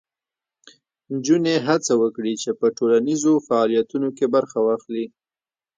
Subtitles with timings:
[1.11, 5.05] نجونې هڅه وکړي چې په ټولنیزو فعالیتونو کې برخه واخلي.